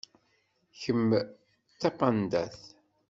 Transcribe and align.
Kemm 0.79 1.09
d 1.69 1.73
tapandat. 1.79 2.59